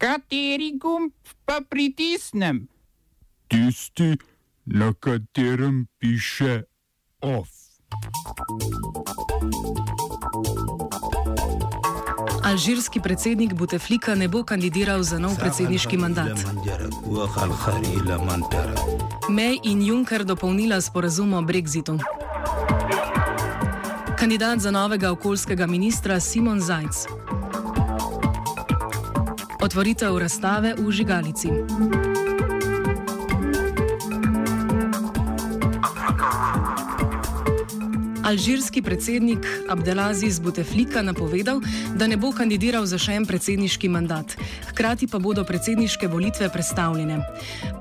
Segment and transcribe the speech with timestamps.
[0.00, 1.12] Kateri gumb
[1.44, 2.68] pa pritisnem?
[3.48, 4.16] Tisti,
[4.64, 6.62] na katerem piše
[7.20, 7.48] OF.
[12.44, 16.32] Alžirski predsednik Buteflika ne bo kandidiral za nov predsedniški mandat.
[19.28, 21.98] May in Juncker dopolnila sporazum o Brexitu.
[24.18, 27.04] Kandidat za novega okoljskega ministra Simon Zajc.
[29.60, 31.48] Otvoritev razstave v Žigalici.
[38.30, 41.60] Alžirski predsednik Abdelaziz Buteflika napovedal,
[41.96, 44.36] da ne bo kandidiral za še en predsedniški mandat,
[44.70, 47.18] hkrati pa bodo predsedniške volitve predstavljene.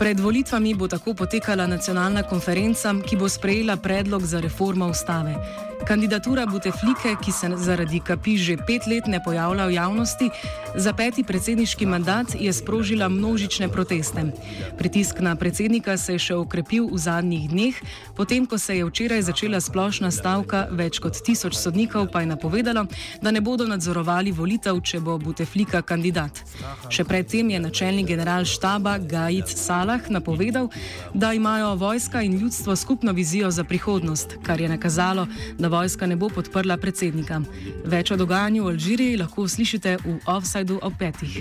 [0.00, 5.36] Pred volitvami bo tako potekala nacionalna konferenca, ki bo sprejela predlog za reformo ustave.
[5.84, 10.30] Kandidatura Buteflike, ki se zaradi kapi že pet let ne pojavlja v javnosti,
[10.76, 14.32] za peti predsedniški mandat je sprožila množične proteste.
[14.78, 17.74] Pritisk na predsednika se je še okrepil v zadnjih dneh,
[18.16, 20.37] potem ko se je včeraj začela splošna stavka,
[20.70, 22.86] več kot tisoč sodnikov pa je napovedalo,
[23.22, 26.42] da ne bodo nadzorovali volitev, če bo Buteflika kandidat.
[26.90, 30.68] Še predtem je načelnik general štaba Gajit Salah napovedal,
[31.14, 35.26] da imajo vojska in ljudstvo skupno vizijo za prihodnost, kar je nakazalo,
[35.58, 37.42] da vojska ne bo podprla predsednika.
[37.84, 41.38] Več o dogajanju v Alžiriji lahko slišite v Offsideu ob petih.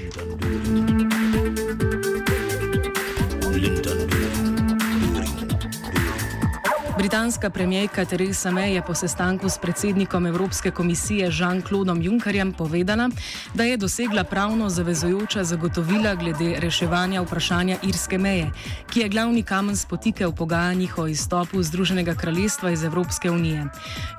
[6.98, 13.10] Britanska premijejka Theresa May je po sestanku s predsednikom Evropske komisije Jean-Claudom Junckerjem povedala,
[13.54, 18.52] da je dosegla pravno zavezujoča zagotovila glede reševanja vprašanja irske meje,
[18.90, 23.66] ki je glavni kamen spotike v pogajanjih o izstopu Združenega kraljestva iz Evropske unije.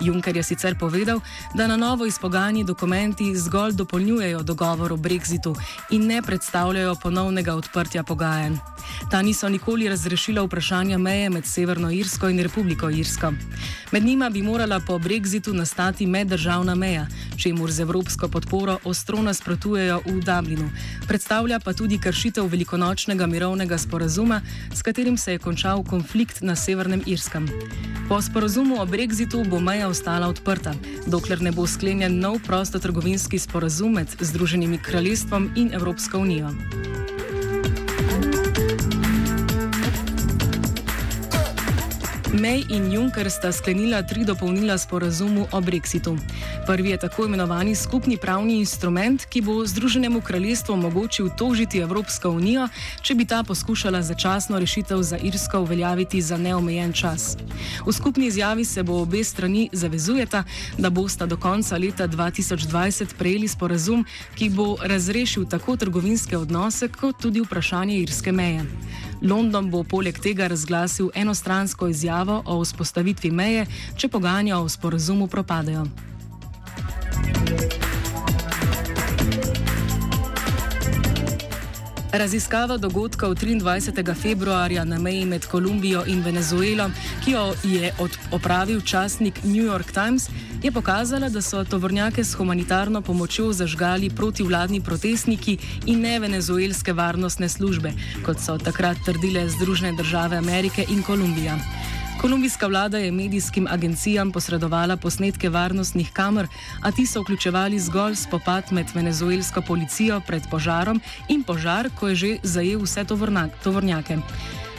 [0.00, 1.20] Juncker je sicer povedal,
[1.54, 5.56] da na novo izpogajani dokumenti zgolj dopolnjujejo dogovor o brexitu
[5.90, 8.56] in ne predstavljajo ponovnega odprtja pogajanj.
[9.10, 13.32] Ta niso nikoli razrešila vprašanja meje med Severno Irsko in Republiko Irsko.
[13.92, 17.06] Med njima bi morala po brexitu nastati meddržavna meja,
[17.36, 20.70] čemu z evropsko podporo ostro nasprotujejo v Dublinu.
[21.08, 24.40] Predstavlja pa tudi kršitev velikonočnega mirovnega sporazuma,
[24.74, 27.48] s katerim se je končal konflikt na Severnem Irskem.
[28.08, 30.74] Po sporazumu o brexitu bo meja ostala odprta,
[31.06, 36.50] dokler ne bo sklenjen nov prostotrgovinski sporazum med Združenimi kraljestvom in Evropsko unijo.
[42.32, 46.18] May in Juncker sta sklenila tri dopolnila sporazumu o Brexitu.
[46.66, 52.68] Prvi je tako imenovani skupni pravni instrument, ki bo Združenemu kraljestvu omogočil tožiti Evropsko unijo,
[53.02, 57.36] če bi ta poskušala začasno rešitev za Irsko uveljaviti za neomejen čas.
[57.86, 60.44] V skupni izjavi se bo obe strani zavezujeta,
[60.78, 67.22] da bosta do konca leta 2020 prejeli sporazum, ki bo razrešil tako trgovinske odnose, kot
[67.22, 68.64] tudi vprašanje irske meje.
[69.22, 75.86] London bo poleg tega razglasil enostransko izjavo o vzpostavitvi meje, če pogajanja o sporazumu propadajo.
[82.12, 84.14] Raziskava dogodkov 23.
[84.14, 86.90] februarja na meji med Kolumbijo in Venezuelo,
[87.24, 87.92] ki jo je
[88.32, 90.30] opravil časnik New York Times,
[90.62, 97.48] je pokazala, da so tovornjake s humanitarno pomočjo zažgali protivladni protestniki in ne venezuelske varnostne
[97.48, 97.92] službe,
[98.26, 101.58] kot so takrat trdile Združene države Amerike in Kolumbija.
[102.20, 106.46] Kolumbijska vlada je medijskim agencijam posredovala posnetke varnostnih kamer,
[106.82, 112.14] a ti so vključevali zgolj spopad med venezuelsko policijo pred požarom in požar, ko je
[112.14, 113.04] že zajel vse
[113.62, 114.18] tovornjake.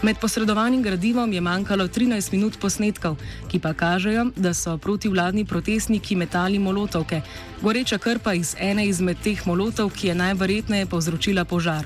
[0.01, 3.17] Med posredovanim gradivom je manjkalo 13 minut posnetkov,
[3.51, 7.21] ki pa kažejo, da so protivladni protestniki metali molotovke,
[7.61, 11.85] goreča krpa iz ene izmed teh molotov, ki je najverjetneje povzročila požar.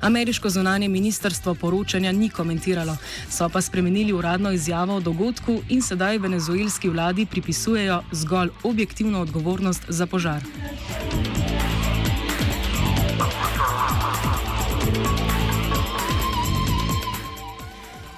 [0.00, 2.96] Ameriško zunanje ministrstvo poročanja ni komentiralo,
[3.28, 9.84] so pa spremenili uradno izjavo o dogodku in sedaj venezuelski vladi pripisujejo zgolj objektivno odgovornost
[9.88, 10.42] za požar.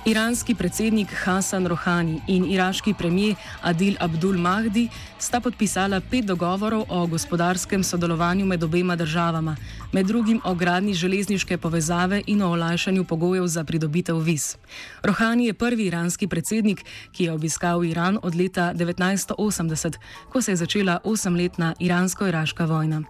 [0.04, 4.88] Iranski predsednik Hasan Rohani in iraški premijer Adil Abdul Mahdi
[5.18, 9.56] sta podpisala pet dogovorov o gospodarskem sodelovanju med obema državama,
[9.92, 14.56] med drugim o gradni železniške povezave in o olajšanju pogojev za pridobitev viz.
[15.02, 19.98] Rohani je prvi iranski predsednik, ki je obiskal Iran od leta 1980,
[20.32, 23.02] ko se je začela osemletna iransko-iraška vojna.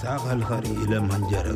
[0.00, 1.54] Sahal hari ila manjara,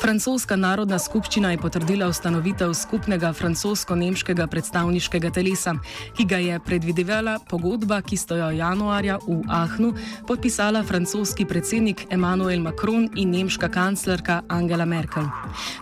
[0.00, 5.74] Francoska narodna skupščina je potrdila ustanovitev skupnega francosko-nemškega predstavniškega telesa,
[6.16, 9.90] ki ga je predvidevala pogodba, ki sto jo januarja v Ahnu
[10.28, 15.26] podpisala francoski predsednik Emmanuel Macron in nemška kanclerka Angela Merkel.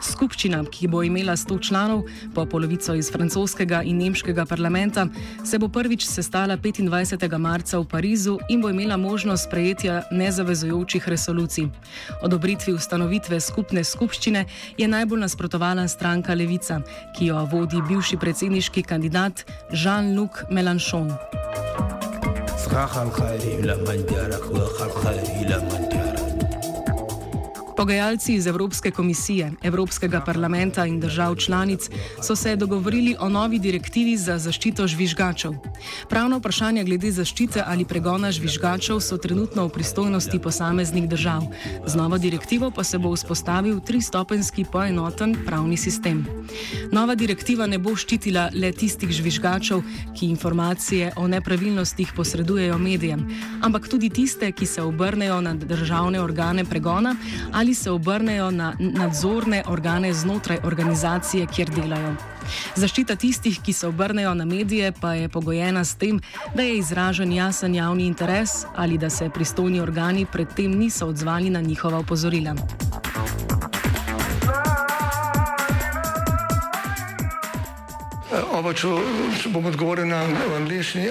[0.02, 2.02] Skupščina, ki bo imela 100 članov,
[2.34, 5.06] po polovico iz francoskega in nemškega parlamenta,
[5.46, 7.38] se bo prvič sestala 25.
[7.38, 11.70] marca v Parizu in bo imela možnost sprejetja nezavezujočih resolucij.
[12.26, 14.44] Odobritvi ustanovitve skupne skupščine skupščine
[14.80, 16.80] je najbolj nasprotovala stranka Levica,
[17.16, 21.12] ki jo vodi bivši predsedniški kandidat Jean-Luc Mélenchon.
[27.78, 31.90] Pogajalci iz Evropske komisije, Evropskega parlamenta in držav članic
[32.22, 35.52] so se dogovorili o novi direktivi za zaščito žvižgačev.
[36.10, 41.42] Pravno vprašanje glede zaščite ali pregona žvižgačev so trenutno v pristojnosti posameznih držav.
[41.86, 46.26] Z novo direktivo pa se bo vzpostavil tristopenski poenoten pravni sistem.
[46.92, 49.82] Nova direktiva ne bo ščitila le tistih žvižgačev,
[50.18, 53.22] ki informacije o nepravilnostih posredujejo medijem,
[53.62, 57.14] ampak tudi tiste, ki se obrnejo na državne organe pregona
[57.52, 62.14] ali ali se obrnejo na nadzorne organe znotraj organizacije, kjer delajo.
[62.74, 66.20] Zaščita tistih, ki se obrnejo na medije, pa je pogojena s tem,
[66.54, 71.60] da je izražen jasen javni interes ali da se pristojni organi predtem niso odzvali na
[71.60, 72.54] njihova opozorila.
[78.52, 78.88] Oba, če,
[79.42, 80.24] če bom odgovoril na
[80.56, 81.10] angliški.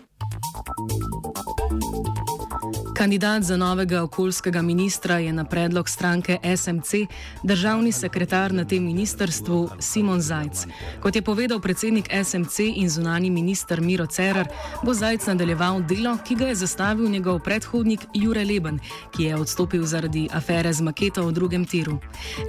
[3.01, 6.93] Kandidat za novega okoljskega ministra je na predlog stranke SMC
[7.43, 10.65] državni sekretar na tem ministrstvu Simon Zajc.
[11.01, 14.47] Kot je povedal predsednik SMC in zunani minister Miro Cerar,
[14.83, 18.79] bo Zajc nadaljeval delo, ki ga je zastavil njegov predhodnik Jure Leben,
[19.11, 21.97] ki je odstopil zaradi afere z maketo v drugem tiru.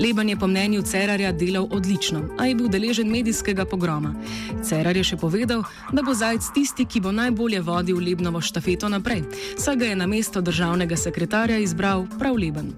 [0.00, 4.14] Leben je po mnenju Cerarja delal odlično, a je bil deležen medijskega pogroma.
[4.62, 9.24] Cerar je še povedal, da bo Zajc tisti, ki bo najbolje vodil Lebnovo štafeto naprej,
[9.56, 10.06] saj ga je na
[10.42, 12.72] mesto državnega sekretarja izbral prav Leben.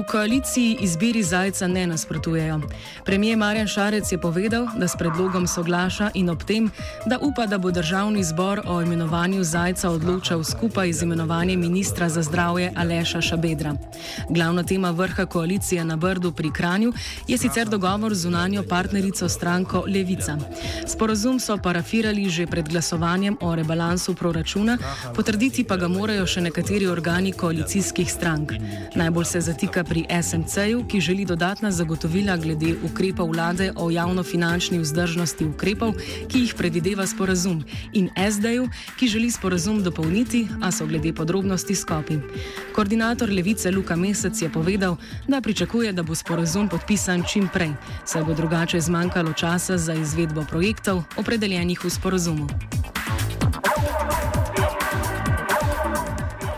[0.00, 2.60] V koaliciji izbiri zajca ne nasprotujejo.
[3.04, 6.70] Premijer Marjan Šarec je povedal, da s predlogom soglaša in ob tem,
[7.06, 12.22] da upa, da bo državni zbor o imenovanju zajca odločal skupaj z imenovanjem ministra za
[12.22, 13.74] zdravje Aleša Šabedra.
[14.30, 16.92] Glavna tema vrha koalicije na Brdu pri Kranju
[17.28, 20.38] je sicer dogovor z unanjo partnerico stranko Levica.
[20.86, 24.78] Sporazum so parafirali že pred glasovanjem o rebalansu proračuna,
[25.16, 28.52] potrditi pa ga morajo še nekateri organi koalicijskih strank.
[28.94, 35.44] Najbolj se zatika pri SMC-ju, ki želi dodatna zagotovila glede ukrepov vlade o javnofinančni vzdržnosti
[35.50, 35.98] ukrepov,
[36.30, 42.20] ki jih predvideva sporazum, in SD-ju, ki želi sporazum dopolniti, a so glede podrobnosti skopi.
[42.74, 44.94] Koordinator Levice Luka Mesec je povedal,
[45.28, 47.74] da pričakuje, da bo sporazum podpisan čim prej,
[48.06, 52.46] saj bo drugače zmanjkalo časa za izvedbo projektov, opredeljenih v sporazumu.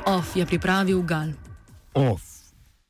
[0.04, 1.32] OF je pripravil Gal.
[1.94, 2.31] OF.